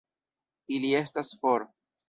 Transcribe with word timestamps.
Ili 0.77 0.91
estas 1.03 1.33
for! 1.45 1.71